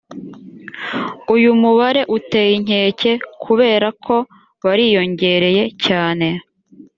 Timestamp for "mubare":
1.61-2.01